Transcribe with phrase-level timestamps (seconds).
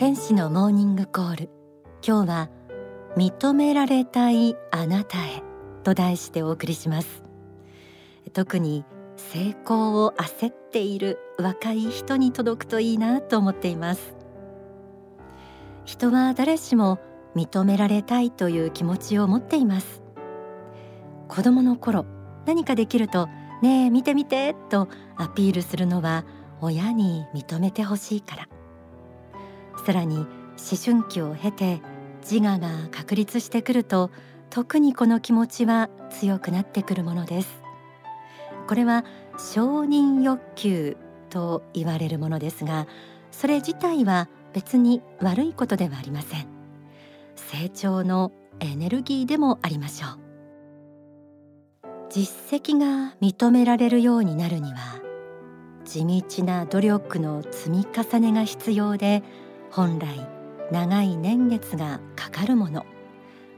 [0.00, 1.50] 天使のモーニングコール。
[2.02, 2.50] 今日は
[3.18, 5.42] 認められたいあなたへ
[5.84, 7.22] と題してお送りします。
[8.32, 8.86] 特に
[9.18, 14.14] 成功を焦っている若い人に届くといいなと思っています。
[15.84, 16.98] 人は誰しも
[17.36, 20.02] 認められたいという気持ちを持っています。
[21.28, 22.06] 子供の頃
[22.46, 23.26] 何かできると
[23.60, 26.24] ねえ見て見てとアピールするのは
[26.62, 28.48] 親に認めてほしいから。
[29.90, 30.28] さらに思
[30.84, 31.82] 春期を経て
[32.22, 34.12] 自我が確立してくると
[34.48, 37.60] 特にこの気持ちは強くなってくるものです。
[38.68, 39.04] これは
[39.36, 40.96] 承認欲求
[41.28, 42.86] と言われるものですが
[43.32, 46.46] それ自体は別に悪いことではありません。
[47.34, 50.20] 成長のエネルギーでもありましょう。
[52.10, 55.00] 実績が認められるようになるには
[55.84, 59.24] 地道な努力の積み重ねが必要で
[59.70, 60.26] 本来
[60.72, 62.84] 長い年月がかかるもの。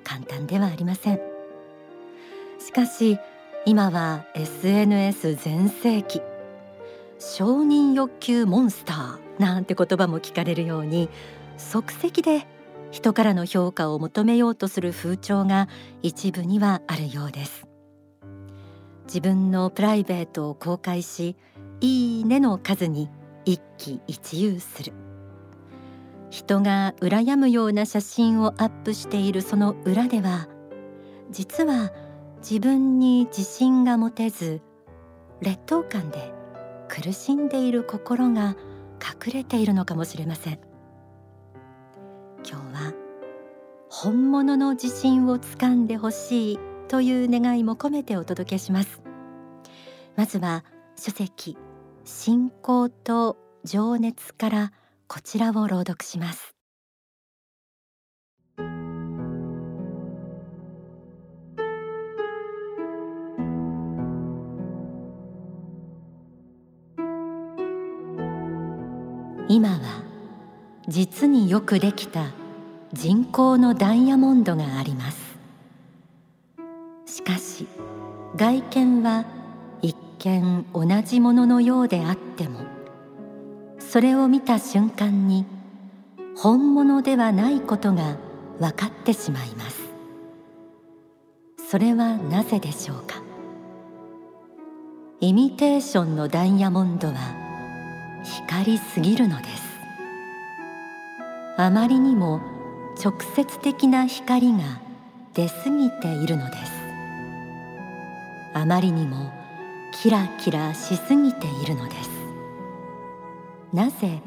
[0.05, 1.21] 簡単ではありません。
[2.59, 3.19] しかし
[3.65, 6.21] 今は SNS 全盛期。
[7.19, 11.09] 承認欲求モンスターなんて言葉も聞かれるように
[11.57, 12.47] 即席で
[12.91, 15.69] 人からの評価を求めようとする風潮が
[16.03, 17.67] 一部にはあるようです。
[19.05, 21.37] 自分のプライベートを公開し
[21.81, 23.09] いいねの数に
[23.45, 24.93] 一喜一憂する。
[26.33, 30.49] 人が羨むような写真をアップしているその裏では
[31.31, 31.93] 実は
[32.39, 34.63] 自分に自信が持てず
[35.43, 36.33] 劣等感で
[36.89, 38.57] 苦しんでいる心が
[39.27, 40.59] 隠れているのかもしれません。
[42.49, 42.95] 今日は
[43.91, 49.03] 本物の自信をつかんでほしいという願いも込めてお届けします。
[50.17, 50.65] まずは
[50.97, 51.59] 書籍
[52.05, 54.73] 信仰と情熱から
[55.15, 56.55] こちらを朗読します。
[69.51, 70.03] 今は
[70.89, 72.33] 実によくできた
[72.95, 75.37] 人工のダイヤモンドがあります。
[77.05, 77.67] しかし
[78.37, 79.27] 外見は
[79.83, 82.82] 一見同じもののようであっても
[83.93, 85.45] それを見た瞬間に
[86.35, 88.17] 本物ではないことが
[88.59, 89.83] 分かってしまいます。
[91.69, 93.21] それはなぜでしょうか？
[95.21, 97.15] イミテーションのダイヤモンドは
[98.25, 99.63] 光りすぎるのです。
[101.59, 102.41] あまりにも
[103.05, 104.61] 直接的な光が
[105.35, 106.73] 出過ぎているのです。
[108.55, 109.31] あまりにも
[109.93, 112.11] キラキラしすぎているのです。
[113.73, 114.21] なぜ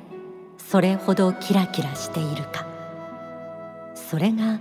[0.58, 2.66] それほどキラキラしているか。
[3.94, 4.60] それが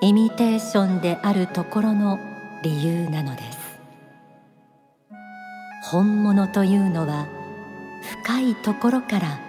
[0.00, 2.18] イミテーションであるところの
[2.62, 3.58] 理由なのです。
[5.90, 7.26] 本物というのは
[8.24, 9.40] 深いところから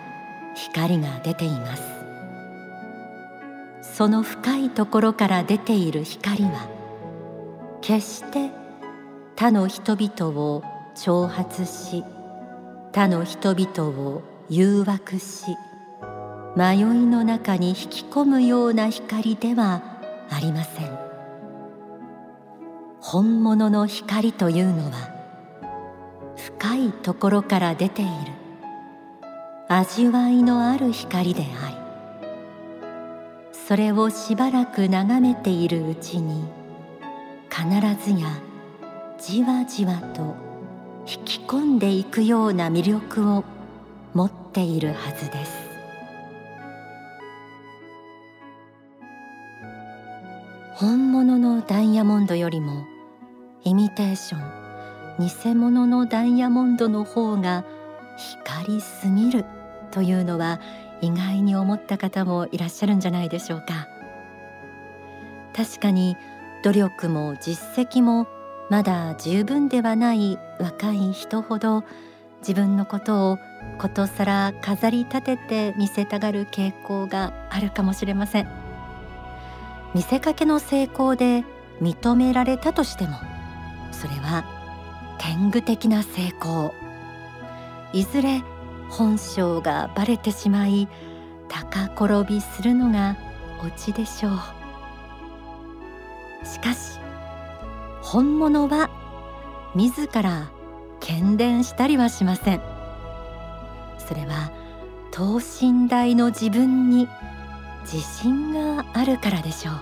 [0.53, 1.83] 光が出ています。
[3.81, 6.67] その深いところから出ている光は
[7.79, 8.51] 決して
[9.37, 10.63] 他の人々を
[10.95, 12.03] 挑発し
[12.91, 15.57] 他の人々を誘惑し
[16.55, 19.81] 迷いの中に引き込むような光では
[20.29, 21.05] ありません。
[23.07, 25.13] 本物の光というのは
[26.35, 28.11] 深いところから出ている
[29.67, 31.75] 味わいのある光であり
[33.53, 36.45] それをしばらく眺めているうちに
[37.47, 37.67] 必
[38.03, 38.27] ずや
[39.19, 40.35] じわじわと
[41.05, 43.43] 引き込んでいくような魅力を
[44.15, 45.51] 持っているはずです。
[50.75, 52.85] 本物のダイヤモンドよりも
[53.63, 57.63] イミテーション偽物のダイヤモンドの方が
[58.17, 59.45] 光りすぎる
[59.91, 60.59] というのは
[61.01, 63.87] 意外に思った方もいらっしゃるんじゃないでしょうか。
[65.55, 66.15] 確かに
[66.63, 68.27] 努力も実績も
[68.69, 71.83] まだ十分ではない若い人ほど
[72.39, 73.37] 自分のことを
[73.77, 78.47] ことさら飾り立てて見せたがる傾向があるかもしれません。
[79.93, 81.43] 見せかけの成功で
[81.81, 83.17] 認められたとしても
[83.91, 84.45] それは
[85.17, 86.73] 天狗的な成功。
[87.93, 88.43] いずれ
[88.89, 90.87] 本性がバレてしまい
[91.47, 93.15] 高転びするのが
[93.65, 96.45] オチでしょう。
[96.45, 96.99] しかし
[98.01, 98.89] 本物は
[99.75, 100.51] 自ら
[100.99, 102.74] 喧伝したりはしません。
[104.07, 104.51] それは
[105.11, 107.07] 等身大の自分に
[107.83, 109.75] 自信があるからでしょう。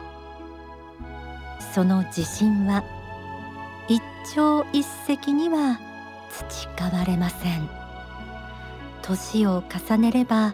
[1.73, 2.83] その自信は
[3.87, 4.01] 一
[4.35, 5.79] 朝一夕には
[6.29, 7.69] 培われません。
[9.01, 10.53] 年を重ねれば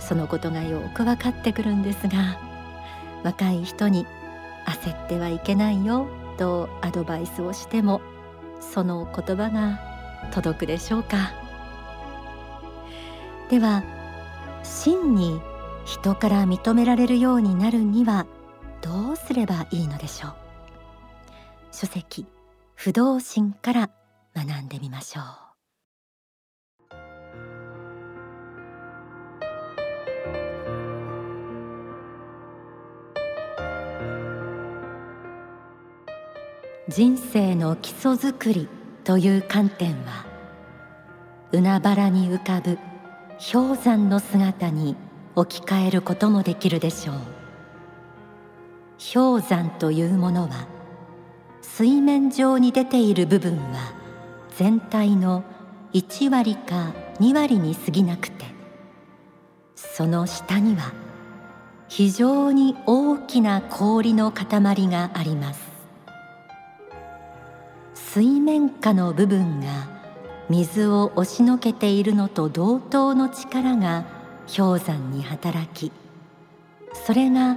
[0.00, 2.38] そのことがよく分かってくるんですが
[3.22, 4.06] 若い人に
[4.66, 8.00] 焦ってはいけないよとアドバイスをしても
[8.60, 9.78] その言葉が
[10.32, 11.45] 届くでしょうか？
[13.48, 13.84] では
[14.64, 15.40] 真に
[15.84, 18.26] 人から認められるようになるには
[18.82, 20.34] どうすればいいのでしょう。
[21.70, 22.26] 書籍
[22.74, 23.90] 不動心から
[24.34, 25.46] 学んでみましょう。
[36.88, 38.68] 人生の基礎づくり
[39.04, 40.24] という観点は
[41.52, 42.78] 海原に浮かぶ
[43.38, 44.96] 氷山の姿に
[45.34, 47.16] 置き換えることもできるでしょう。
[49.14, 50.66] 氷山というものは
[51.60, 53.92] 水面上に出ている部分は
[54.56, 55.44] 全体の
[55.92, 58.46] 1割か2割に過ぎなくて
[59.74, 60.94] その下には
[61.88, 64.48] 非常に大きな氷の塊
[64.88, 65.60] があります。
[67.94, 69.95] 水面下の部分が
[70.48, 74.04] 水を押しのけているのと同等の力が
[74.56, 75.90] 氷山に働き
[77.04, 77.56] それが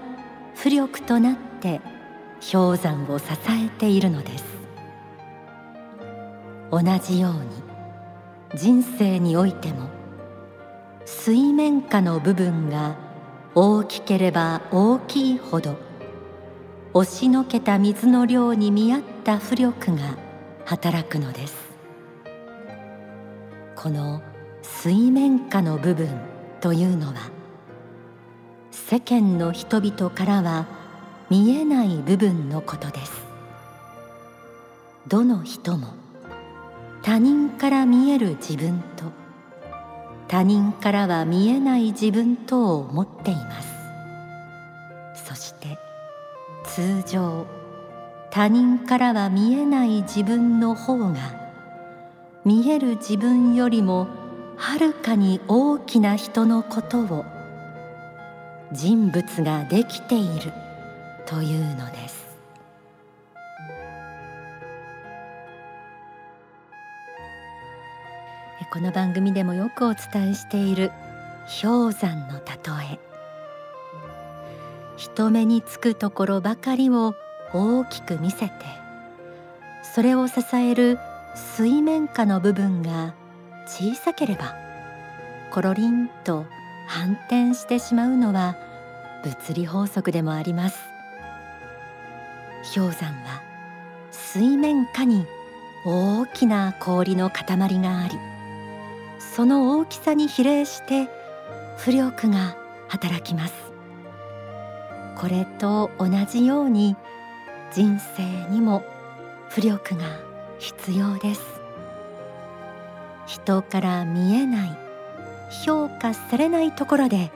[0.56, 1.82] 浮力となって
[2.52, 4.46] 氷山を支えているのです。
[6.72, 7.40] 同じように
[8.56, 9.90] 人生においても
[11.06, 12.96] 水面下の部分が
[13.56, 15.76] 大きければ大きいほど
[16.94, 20.18] 押しのけた水の量に見合った浮力が
[20.66, 21.69] 働くのです。
[23.82, 24.22] この
[24.62, 26.10] 水面下の部分
[26.60, 27.32] というのは
[28.72, 30.68] 世間の人々からは
[31.30, 33.14] 見えない部分のことです。
[35.08, 35.94] どの人も
[37.04, 39.06] 他人から見える自分と
[40.28, 43.70] 他人からは見えない自分とを持っています。
[45.24, 45.78] そして
[46.66, 47.48] 通常
[48.30, 51.39] 他人からは見えない自分の方が
[52.46, 54.08] 見える自分よりも
[54.56, 57.26] はるかに大きな人のことを
[58.72, 60.52] 人物ができている
[61.26, 62.30] というのです。
[68.72, 70.92] この番組でもよくお伝えしている
[71.62, 72.52] 氷山の例
[72.94, 73.00] え。
[74.96, 77.16] 人目につくところばかりを
[77.54, 78.52] 大きく見せて
[79.82, 81.00] それを支える
[81.36, 83.14] 水面下の部分が
[83.66, 84.56] 小さければ
[85.52, 86.46] コロリンと
[86.88, 88.56] 反転してしまうのは
[89.24, 90.80] 物理法則でもあります。
[92.76, 93.42] 氷山は
[94.12, 95.26] 水面下に
[95.86, 97.46] 大きな氷の塊
[97.80, 98.18] があり
[99.20, 101.08] その大きさに比例して
[101.78, 102.58] 浮力が
[102.90, 103.54] 働きます。
[105.16, 106.96] これと同じように
[107.72, 108.84] 人生にも
[109.50, 110.29] 浮力が
[110.60, 111.42] 必要です。
[113.26, 114.78] 人から見えない
[115.66, 117.32] 評価されないところで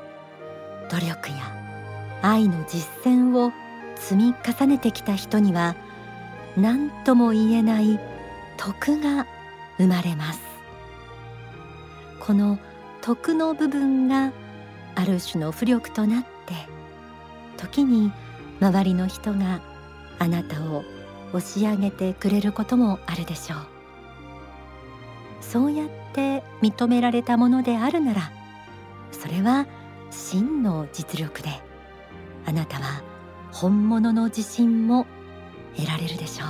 [0.89, 1.53] 努力や
[2.21, 3.51] 愛の実践を
[3.95, 5.75] 積み重ねてきた人には
[6.57, 7.99] 何とも言えない
[8.57, 9.25] 徳が
[9.77, 10.39] 生まれます。
[12.19, 12.57] この
[13.01, 14.31] 徳の部分が
[14.95, 16.53] ある種の浮力となって
[17.57, 18.11] 時に
[18.61, 19.61] 周りの人が
[20.19, 20.83] あなたを
[21.33, 23.59] 押し上げてくれることもあるでしょう。
[25.41, 28.31] そうやって認められたものであるなら
[29.11, 29.67] それは
[30.09, 31.49] 真の実力で
[32.45, 33.03] あなたは
[33.51, 35.05] 本物の自信も
[35.75, 36.49] 得られるでしょう。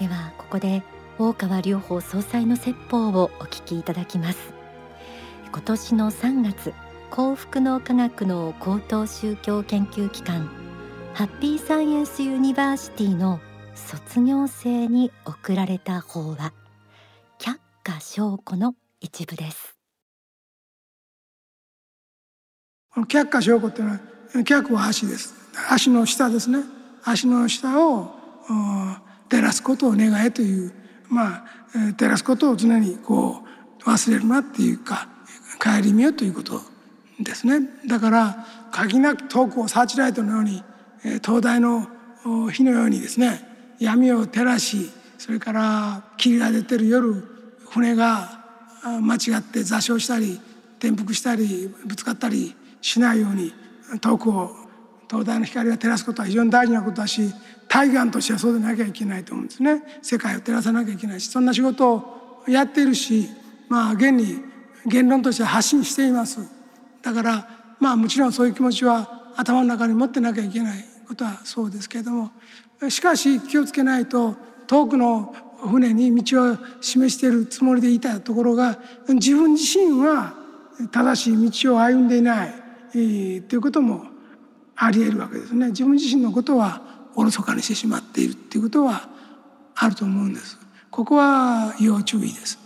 [0.00, 0.82] ではここで
[1.18, 4.38] 大川隆法総裁の説法をお聞きいただきます。
[5.50, 6.74] 今年の3月
[7.10, 10.50] 幸福の科学の高等宗教研究機関
[11.18, 13.40] ハッピーサイエンスユニバーシティの
[13.74, 16.52] 卒業生に贈られた法は
[17.40, 19.76] 却下証拠の一部です。
[23.08, 25.34] 却下証拠っていうのは脚は足です。
[25.68, 26.60] 足の下ですね。
[27.02, 28.14] 足の下を
[29.28, 30.72] 照らすことを願えという
[31.08, 31.44] まあ
[31.96, 33.42] 照らすことを常にこ
[33.84, 35.08] う忘れるなっていうか
[35.60, 36.60] 顧みよということ
[37.18, 37.68] ですね。
[37.88, 40.62] だから限なく遠くをサーチライトのように
[41.22, 41.86] 灯台の
[42.50, 43.40] 火のようにですね
[43.78, 47.24] 闇を照らしそれから霧が出てる夜
[47.70, 48.44] 船が
[49.02, 50.40] 間違って座礁したり
[50.78, 53.52] 転覆したりぶつかったりしないように
[54.00, 54.50] 遠くを
[55.08, 57.32] 灯台の光が照らすことは非常に大事なことだし
[57.66, 59.82] 対岸としてはそうでなきゃいけないと思うんですね。
[60.02, 63.28] 世界を照らさなきゃいけないしそんな仕事をやっているし
[63.68, 64.38] まあ現に
[64.86, 66.40] 言論として発信しています。
[67.02, 67.48] だから
[67.80, 72.30] まあもちろんそういう気持ちは頭の中に持ってなきゃいけないことはそうですけれども
[72.88, 74.34] しかし気をつけないと
[74.66, 78.78] 遠くの船に道を示しているつもりでいたところが
[79.08, 80.34] 自分自身は
[80.90, 82.54] 正しい道を歩んでいない
[82.92, 84.06] ということも
[84.74, 85.68] ありえるわけですね。
[85.68, 86.82] 自分自身のことは
[87.14, 89.08] おろそかにしてしまっているっていうことは
[89.74, 90.58] あると思うんです。
[90.90, 92.58] ここは要注意です。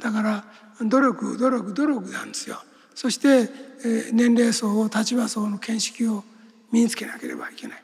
[0.00, 0.44] だから
[0.82, 2.62] 努力努力努力なんですよ。
[2.94, 3.48] そして
[4.12, 6.24] 年齢層を立場層の見識を
[6.72, 7.82] 身につけなければいけない。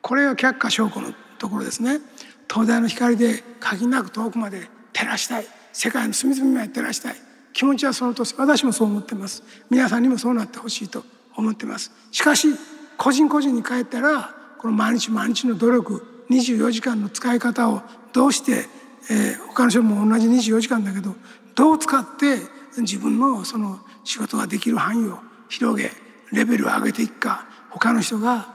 [0.00, 2.00] これが却下証拠のところですね。
[2.48, 5.46] 灯台の光で限りなく遠くまで照らしたい。
[5.72, 7.14] 世界の隅々まで照らしたい。
[7.52, 8.34] 気持ちはその年。
[8.36, 9.42] 私もそう思ってます。
[9.70, 11.04] 皆さんにもそうなってほしいと
[11.36, 11.92] 思ってます。
[12.10, 12.48] しかし
[12.96, 18.66] 個人個人に帰ったらこの毎日毎日の努力24時間の使い方をどうして、
[19.10, 21.14] えー、他の人も同じ24時間だけど
[21.54, 22.38] どう使って
[22.78, 25.90] 自分のその仕事ができる範囲を広げ
[26.32, 28.46] レベルを上げていくか他の人が、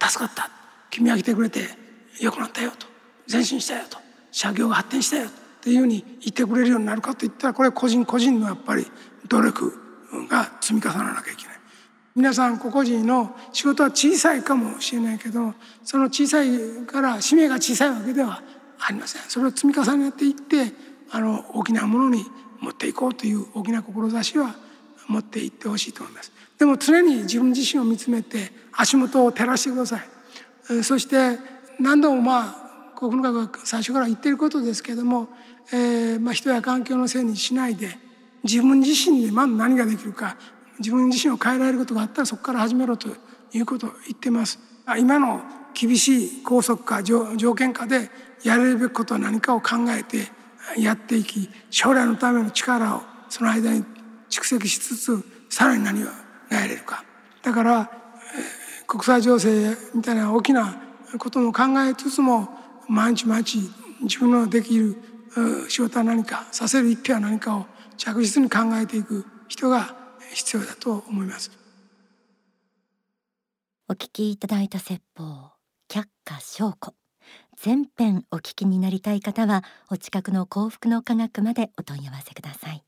[0.00, 0.50] 助かった
[0.90, 1.60] 君が来てくれて
[2.20, 2.86] よくなったよと
[3.30, 3.98] 前進したよと
[4.30, 8.86] 社業が発展したよっていうふうに言ってくれるようになるかといったらこれ個人個人のやっぱり
[9.28, 9.72] 努力
[10.28, 11.54] が積み重ならなきゃいけない。
[12.16, 15.52] 皆さん個々人の仕事は小さいかもしれないけど
[15.82, 18.40] その小さいから使命が小さいわけでは
[18.78, 20.72] ありませんそれを積み重ねていって
[21.10, 22.24] あの大きなものに
[22.64, 24.54] 持っていこうという大きな志は
[25.06, 31.38] 持っていってほしいと思いますでも常に自分自身を見つめて足元を照らしてくださいそして
[31.78, 35.28] 何度もまあ国文学が最初から言っていることですけれども、
[35.72, 37.98] えーまあ、人や環境のせいにしないで
[38.44, 40.36] 自分自身でまず何ができるか
[40.78, 43.08] 自分自身を変えられることがあったらそこから始めろと
[43.52, 44.58] いうことを言ってます。
[44.98, 45.42] 今の
[45.74, 48.10] 厳しい拘束下条件下で
[48.44, 50.28] やれるべきことは何かを考えて
[50.78, 53.84] やっていき将来のための力をその間に
[54.30, 56.12] 蓄積しつつさらに何が
[56.50, 57.04] やれるか。
[57.42, 57.90] だから、
[58.80, 60.80] えー、国際情勢みたいな大きな
[61.18, 62.48] ことも考えつつも
[62.88, 63.58] 毎日毎日
[64.02, 64.96] 自分のできる
[65.68, 67.66] 仕事は何かさせる一票は何かを
[67.96, 69.94] 着実に考えていく人が
[70.32, 71.50] 必要だと思います。
[73.88, 75.52] お聞きいただいた説法
[75.88, 77.03] 却下証拠。
[77.64, 82.84] 全編お聞きになりたい方はお近くの幸福の科学までお問い合わせください。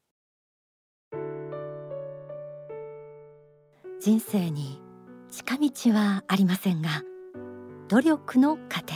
[4.02, 4.78] 人生に
[5.30, 6.90] 近道はありませんが
[7.88, 8.92] 努力の過程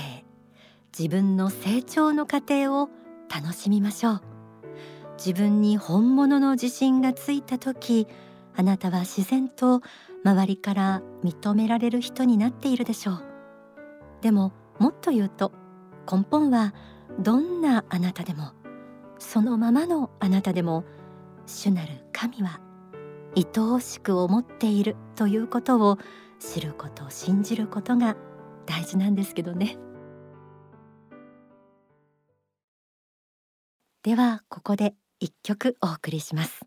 [0.99, 2.91] 自分の成長の過程を
[3.35, 4.21] 楽しみましょう。
[5.17, 8.07] 自分に本物の自信がついた時
[8.55, 9.81] あなたは自然と
[10.27, 13.25] 周りから認められる人になっているでしょう。
[14.21, 15.53] でももっと言うと
[16.11, 16.75] 根本は
[17.19, 18.53] どんなあなたでも
[19.19, 20.85] そのままのあなたでも
[21.47, 22.61] 主なる神は
[23.37, 25.99] 愛おしく思っているということを
[26.41, 28.17] 知ること信じることが
[28.67, 29.77] 大事なんですけどね。
[34.03, 36.63] ではここで一曲お送りします。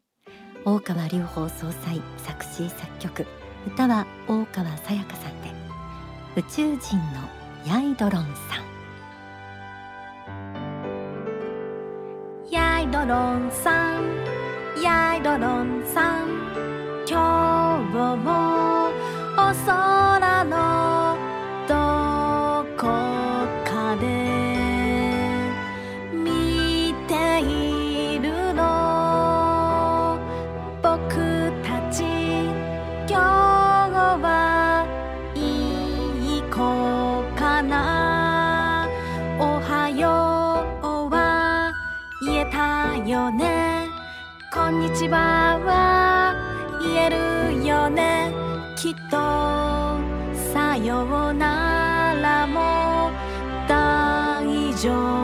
[0.65, 3.25] 大川隆法総裁作詞作曲。
[3.67, 5.51] 歌は大川さやかさんで。
[6.35, 7.03] 宇宙人の
[7.67, 8.72] ヤイドロンさん。
[12.83, 14.03] ヤイドロンさん。
[14.83, 16.27] やいドロンさん。
[17.07, 18.91] 今日も
[19.37, 20.12] 遅い
[42.93, 43.87] だよね。
[44.53, 46.35] こんにちはは。
[46.79, 48.31] 言えるよね。
[48.75, 49.17] きっと
[50.53, 53.09] さようならも
[53.67, 55.22] 大丈夫。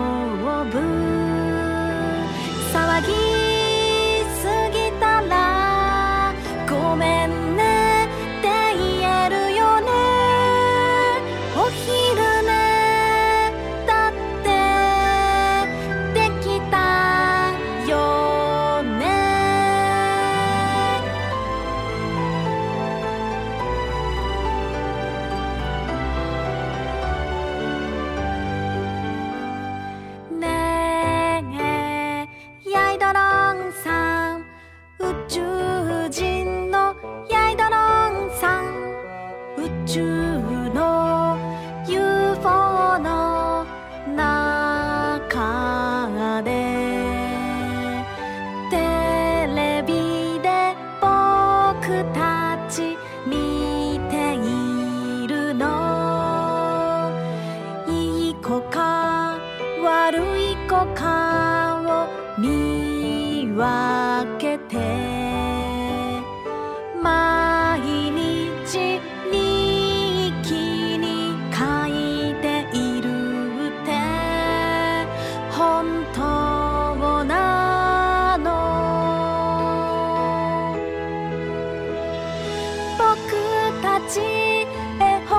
[83.82, 85.36] たち絵本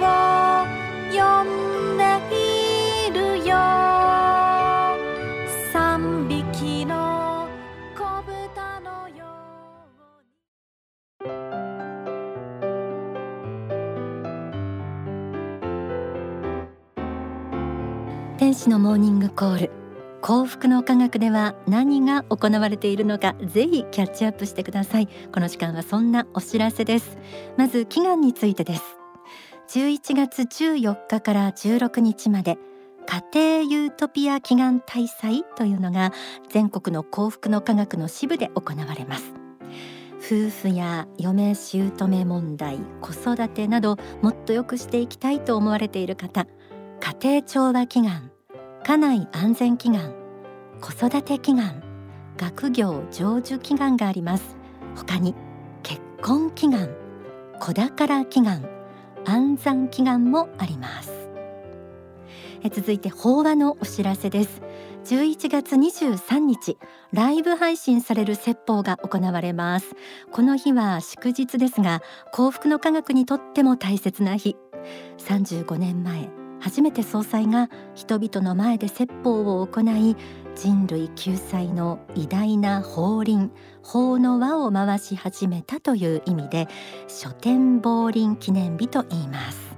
[0.00, 0.02] を
[1.12, 2.02] 読んで
[3.06, 3.54] いるよ。
[5.72, 7.48] 三匹の
[7.96, 9.24] 子豚のよ
[11.20, 11.28] うに。
[18.38, 19.75] 天使のモーニングコール。
[20.26, 25.06] 幸福の科学では何が行われているのかぜひキャッチアップしてください。
[25.32, 27.16] この時間はそんなお知らせです。
[27.56, 28.82] まず祈願についてです。
[29.68, 32.58] 11月14日から16日まで
[33.06, 36.12] 家庭ユートピア祈願大祭というのが
[36.48, 39.32] 全国の幸福の科学の支部で行われます。
[40.18, 46.48] 夫婦や嫁姑問題子育てなどもっと良くしていきたいと思われている方
[46.98, 48.35] 家庭調和祈願。
[48.86, 50.14] 家内安全祈願
[50.80, 51.82] 子育て祈願
[52.36, 54.54] 学業成就祈願があります。
[54.94, 55.34] 他に
[55.82, 56.90] 結婚祈願
[57.58, 58.64] 子宝祈願
[59.24, 61.10] 安産祈願もあります。
[62.62, 64.62] え続いて法話のお知らせです。
[65.06, 66.78] 11月23日
[67.12, 69.96] ライブ配信される説法が行われます。
[70.30, 74.54] この日は祝日ですが幸福の科学にとっても大切な日。
[75.18, 80.16] 35年前初めて総裁が人々の前で説法を行い
[80.54, 86.68] 人類救済の偉大な法輪法の輪を回し始めたという意味で
[87.08, 89.76] 書店法輪記念日と言います。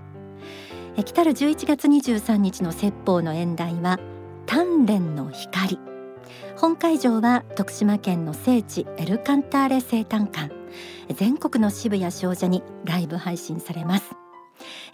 [0.96, 3.98] 来たる11月23日の説法の演題は
[4.46, 5.78] 鍛錬の光。
[6.56, 10.52] 本会場は徳島県の聖地エルカンターレ生誕館。
[11.14, 14.27] 全国の支部や少女にライブ配信されます。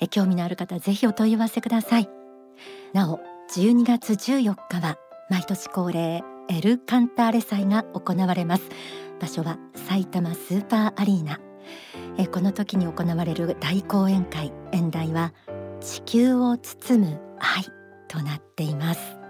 [0.00, 2.08] え興味のある方ぜひお問い合わせください。
[2.92, 3.20] なお
[3.54, 4.96] 12月14日は
[5.30, 8.62] 毎年恒例エルカンターレ祭が行われます。
[9.20, 11.40] 場所は埼玉スーパーアリーナ。
[12.18, 15.32] えこの時に行われる大講演会演題は
[15.80, 17.64] 地球を包む愛
[18.08, 19.23] となっています。